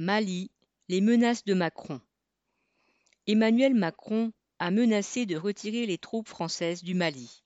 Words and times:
Mali, 0.00 0.50
les 0.88 1.02
menaces 1.02 1.44
de 1.44 1.52
Macron. 1.52 2.00
Emmanuel 3.26 3.74
Macron 3.74 4.32
a 4.58 4.70
menacé 4.70 5.26
de 5.26 5.36
retirer 5.36 5.84
les 5.84 5.98
troupes 5.98 6.26
françaises 6.26 6.82
du 6.82 6.94
Mali. 6.94 7.42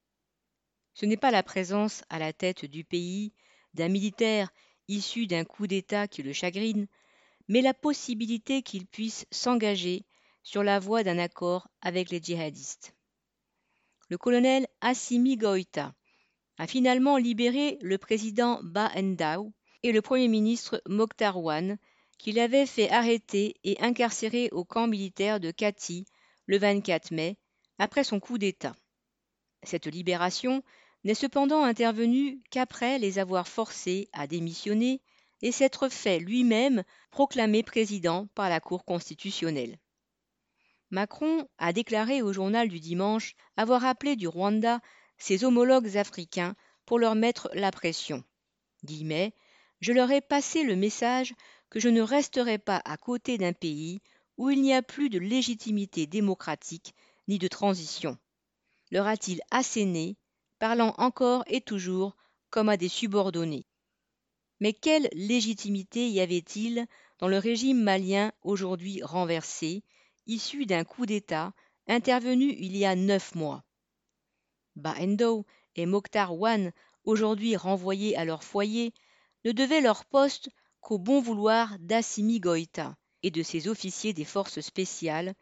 Ce 0.92 1.04
n'est 1.04 1.16
pas 1.16 1.32
la 1.32 1.42
présence 1.42 2.04
à 2.10 2.20
la 2.20 2.32
tête 2.32 2.64
du 2.64 2.84
pays 2.84 3.32
d'un 3.74 3.88
militaire 3.88 4.52
issu 4.86 5.26
d'un 5.26 5.42
coup 5.44 5.66
d'État 5.66 6.06
qui 6.06 6.22
le 6.22 6.32
chagrine, 6.32 6.86
mais 7.48 7.60
la 7.60 7.74
possibilité 7.74 8.62
qu'il 8.62 8.86
puisse 8.86 9.26
s'engager 9.32 10.04
sur 10.44 10.62
la 10.62 10.78
voie 10.78 11.02
d'un 11.02 11.18
accord 11.18 11.66
avec 11.80 12.08
les 12.10 12.22
djihadistes. 12.22 12.94
Le 14.10 14.16
colonel 14.16 14.68
Assimi 14.80 15.36
Goïta 15.36 15.92
a 16.58 16.68
finalement 16.68 17.16
libéré 17.16 17.78
le 17.82 17.98
président 17.98 18.60
Ba 18.62 18.92
Ndao 18.94 19.52
et 19.82 19.90
le 19.90 20.02
premier 20.02 20.28
ministre 20.28 20.80
Mokhtar 20.86 21.42
qu'il 22.18 22.38
avait 22.38 22.66
fait 22.66 22.90
arrêter 22.90 23.56
et 23.64 23.76
incarcérer 23.80 24.48
au 24.52 24.64
camp 24.64 24.86
militaire 24.86 25.40
de 25.40 25.50
Kati 25.50 26.06
le 26.46 26.58
24 26.58 27.10
mai, 27.10 27.36
après 27.78 28.04
son 28.04 28.20
coup 28.20 28.38
d'État. 28.38 28.74
Cette 29.62 29.86
libération 29.86 30.62
n'est 31.04 31.14
cependant 31.14 31.62
intervenue 31.62 32.40
qu'après 32.50 32.98
les 32.98 33.18
avoir 33.18 33.48
forcés 33.48 34.08
à 34.12 34.26
démissionner 34.26 35.00
et 35.42 35.52
s'être 35.52 35.88
fait 35.88 36.18
lui-même 36.18 36.84
proclamer 37.10 37.62
président 37.62 38.26
par 38.34 38.48
la 38.48 38.60
Cour 38.60 38.84
constitutionnelle. 38.84 39.78
Macron 40.90 41.48
a 41.58 41.72
déclaré 41.72 42.22
au 42.22 42.32
journal 42.32 42.68
du 42.68 42.80
dimanche 42.80 43.34
avoir 43.56 43.84
appelé 43.84 44.16
du 44.16 44.28
Rwanda 44.28 44.80
ses 45.18 45.44
homologues 45.44 45.96
africains 45.96 46.54
pour 46.86 46.98
leur 46.98 47.14
mettre 47.14 47.50
la 47.54 47.70
pression. 47.70 48.24
je 49.80 49.92
leur 49.92 50.10
ai 50.10 50.20
passé 50.20 50.62
le 50.62 50.76
message 50.76 51.34
que 51.74 51.80
je 51.80 51.88
ne 51.88 52.02
resterai 52.02 52.58
pas 52.58 52.80
à 52.84 52.96
côté 52.96 53.36
d'un 53.36 53.52
pays 53.52 54.00
où 54.36 54.48
il 54.48 54.62
n'y 54.62 54.72
a 54.72 54.80
plus 54.80 55.10
de 55.10 55.18
légitimité 55.18 56.06
démocratique 56.06 56.94
ni 57.26 57.40
de 57.40 57.48
transition. 57.48 58.16
Leur 58.92 59.08
a-t-il 59.08 59.40
asséné, 59.50 60.16
parlant 60.60 60.94
encore 60.98 61.42
et 61.48 61.60
toujours 61.60 62.16
comme 62.50 62.68
à 62.68 62.76
des 62.76 62.88
subordonnés. 62.88 63.66
Mais 64.60 64.72
quelle 64.72 65.08
légitimité 65.14 66.08
y 66.08 66.20
avait-il 66.20 66.86
dans 67.18 67.26
le 67.26 67.38
régime 67.38 67.82
malien 67.82 68.30
aujourd'hui 68.42 69.02
renversé, 69.02 69.82
issu 70.28 70.66
d'un 70.66 70.84
coup 70.84 71.06
d'État 71.06 71.52
intervenu 71.88 72.54
il 72.56 72.76
y 72.76 72.84
a 72.84 72.94
neuf 72.94 73.34
mois? 73.34 73.64
Baendo 74.76 75.44
et 75.74 75.86
Mokhtar 75.86 76.38
Wan, 76.38 76.70
aujourd'hui 77.02 77.56
renvoyés 77.56 78.16
à 78.16 78.24
leur 78.24 78.44
foyer, 78.44 78.94
ne 79.44 79.50
devaient 79.50 79.80
leur 79.80 80.04
poste 80.04 80.50
qu'au 80.84 80.98
bon 80.98 81.22
vouloir 81.22 81.78
d'Assimi 81.80 82.40
Goïta 82.40 82.94
et 83.22 83.30
de 83.30 83.42
ses 83.42 83.68
officiers 83.68 84.12
des 84.12 84.26
forces 84.26 84.60
spéciales 84.60 85.34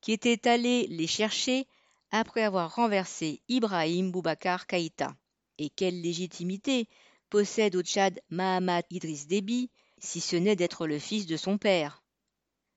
qui 0.00 0.10
étaient 0.10 0.48
allés 0.48 0.86
les 0.86 1.06
chercher 1.06 1.68
après 2.10 2.42
avoir 2.42 2.74
renversé 2.74 3.42
Ibrahim 3.48 4.10
Boubacar 4.10 4.66
Keïta. 4.66 5.14
Et 5.58 5.68
quelle 5.68 6.00
légitimité 6.00 6.88
possède 7.28 7.76
au 7.76 7.82
Tchad 7.82 8.22
Mahamat 8.30 8.84
Idriss 8.88 9.26
Déby, 9.26 9.70
si 9.98 10.22
ce 10.22 10.34
n'est 10.34 10.56
d'être 10.56 10.86
le 10.86 10.98
fils 10.98 11.26
de 11.26 11.36
son 11.36 11.58
père? 11.58 12.02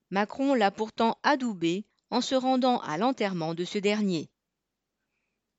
Macron 0.09 0.55
l'a 0.55 0.71
pourtant 0.71 1.17
adoubé 1.23 1.85
en 2.09 2.19
se 2.19 2.35
rendant 2.35 2.79
à 2.81 2.97
l'enterrement 2.97 3.53
de 3.53 3.63
ce 3.63 3.77
dernier. 3.77 4.29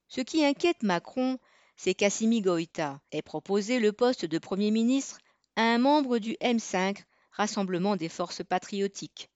Ce 0.08 0.20
qui 0.20 0.44
inquiète 0.44 0.82
Macron, 0.82 1.38
c'est 1.76 1.94
qu'Assimi 1.94 2.42
Goïta 2.42 3.00
ait 3.12 3.22
proposé 3.22 3.78
le 3.78 3.92
poste 3.92 4.26
de 4.26 4.38
Premier 4.38 4.70
ministre 4.70 5.20
un 5.56 5.78
membre 5.78 6.18
du 6.18 6.32
M5, 6.40 7.04
Rassemblement 7.32 7.96
des 7.96 8.08
forces 8.08 8.42
patriotiques. 8.42 9.30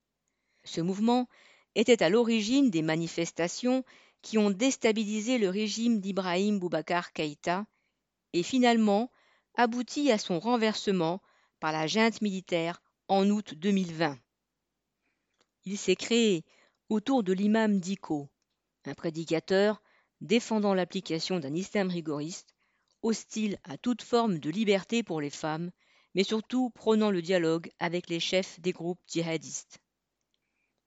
Ce 0.65 0.81
mouvement 0.81 1.29
était 1.75 2.03
à 2.03 2.09
l'origine 2.09 2.71
des 2.71 2.83
manifestations 2.83 3.85
qui 4.23 4.39
ont 4.39 4.51
déstabilisé 4.51 5.39
le 5.39 5.49
régime 5.49 6.01
d'Ibrahim 6.01 6.59
Boubacar 6.59 7.13
Keïta 7.13 7.67
et 8.33 8.43
finalement 8.43 9.11
abouti 9.55 10.11
à 10.11 10.19
son 10.19 10.41
renversement 10.41 11.21
par 11.61 11.73
la 11.73 11.87
junte 11.87 12.21
militaire 12.21 12.83
en 13.09 13.29
août 13.31 13.55
2020. 13.55 14.19
Il 15.65 15.79
s'est 15.79 15.97
créé 15.97 16.45
autour 16.89 17.23
de 17.23 17.33
l'imam 17.33 17.79
Diko, 17.81 18.29
un 18.85 18.95
prédicateur 18.95 19.83
défendant 20.21 20.75
l'application 20.75 21.39
d'un 21.39 21.55
islam 21.55 21.89
rigoriste, 21.89 22.55
hostile 23.03 23.59
à 23.65 23.77
toute 23.79 24.03
forme 24.03 24.39
de 24.39 24.51
liberté 24.51 25.03
pour 25.03 25.21
les 25.21 25.31
femmes 25.31 25.71
mais 26.15 26.25
surtout 26.25 26.71
prônant 26.71 27.11
le 27.11 27.23
dialogue 27.23 27.71
avec 27.79 28.09
les 28.09 28.21
chefs 28.21 28.61
des 28.61 28.73
groupes 28.73 29.01
djihadistes. 29.07 29.79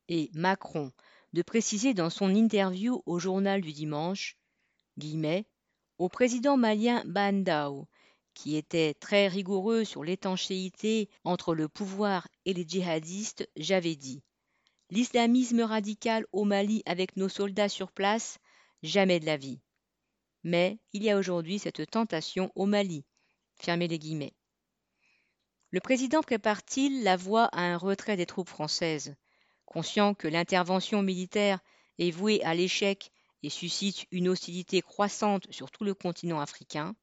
Et 0.08 0.30
Macron 0.34 0.92
de 1.34 1.42
préciser 1.42 1.94
dans 1.94 2.10
son 2.10 2.34
interview 2.34 3.04
au 3.06 3.20
journal 3.20 3.62
du 3.62 3.74
dimanche, 3.74 4.38
au 6.00 6.10
président 6.10 6.58
malien 6.58 7.04
Bandao, 7.06 7.88
qui 8.34 8.56
était 8.56 8.94
très 8.94 9.28
rigoureux 9.28 9.84
sur 9.84 10.04
l'étanchéité 10.04 11.10
entre 11.24 11.54
le 11.54 11.68
pouvoir 11.68 12.28
et 12.46 12.54
les 12.54 12.68
djihadistes, 12.68 13.50
j'avais 13.56 13.96
dit 13.96 14.24
L'islamisme 14.90 15.62
radical 15.62 16.26
au 16.32 16.46
Mali 16.46 16.82
avec 16.86 17.18
nos 17.18 17.30
soldats 17.30 17.70
sur 17.70 17.92
place, 17.92 18.40
jamais 18.84 19.20
de 19.20 19.26
la 19.26 19.38
vie. 19.38 19.60
Mais 20.44 20.80
il 20.94 21.04
y 21.04 21.10
a 21.10 21.18
aujourd'hui 21.18 21.60
cette 21.60 21.90
tentation 21.90 22.52
au 22.56 22.66
Mali. 22.66 23.04
Fermez 23.56 23.88
les 23.88 24.00
guillemets. 24.00 24.37
Le 25.72 25.82
président 25.82 26.22
prépare-t-il 26.22 27.04
la 27.04 27.18
voie 27.18 27.46
à 27.46 27.62
un 27.62 27.78
retrait 27.78 28.16
des 28.16 28.26
troupes 28.26 28.48
françaises? 28.48 29.16
Conscient 29.66 30.14
que 30.14 30.30
l'intervention 30.30 31.02
militaire 31.02 31.60
est 32.00 32.12
vouée 32.12 32.42
à 32.44 32.54
l'échec 32.54 33.12
et 33.44 33.50
suscite 33.50 34.06
une 34.12 34.30
hostilité 34.30 34.82
croissante 34.82 35.46
sur 35.52 35.70
tout 35.70 35.84
le 35.84 35.94
continent 35.94 36.40
africain, 36.40 36.96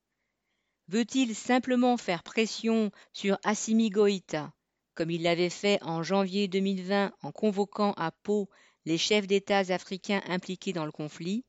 veut-il 0.89 1.35
simplement 1.35 1.99
faire 1.99 2.23
pression 2.23 2.91
sur 3.13 3.39
Assimi 3.45 3.91
Goïta, 3.91 4.53
comme 4.95 5.11
il 5.11 5.23
l'avait 5.23 5.51
fait 5.51 5.79
en 5.83 6.03
janvier 6.03 6.49
2020 6.49 7.13
en 7.21 7.33
convoquant 7.33 7.93
à 7.99 8.13
Pau 8.13 8.49
les 8.87 8.99
chefs 8.99 9.27
d'État 9.27 9.59
africains 9.59 10.23
impliqués 10.27 10.73
dans 10.73 10.87
le 10.87 10.93
conflit? 10.93 11.45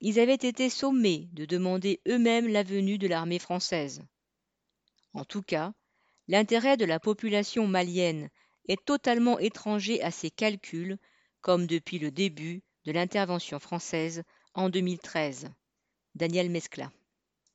Ils 0.00 0.20
avaient 0.20 0.34
été 0.34 0.70
sommés 0.70 1.28
de 1.32 1.44
demander 1.44 2.00
eux-mêmes 2.08 2.48
la 2.48 2.62
venue 2.62 2.96
de 2.96 3.08
l'armée 3.08 3.38
française. 3.38 4.02
En 5.12 5.24
tout 5.24 5.42
cas, 5.42 5.72
L'intérêt 6.28 6.76
de 6.76 6.84
la 6.84 7.00
population 7.00 7.66
malienne 7.66 8.28
est 8.68 8.84
totalement 8.84 9.38
étranger 9.38 10.02
à 10.02 10.10
ces 10.10 10.30
calculs, 10.30 10.98
comme 11.40 11.66
depuis 11.66 11.98
le 11.98 12.10
début 12.10 12.62
de 12.84 12.92
l'intervention 12.92 13.58
française 13.58 14.22
en 14.52 14.68
2013. 14.68 15.48
Daniel 16.14 16.50
Mescla. 16.50 16.92